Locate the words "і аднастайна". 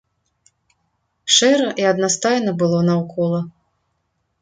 1.83-2.51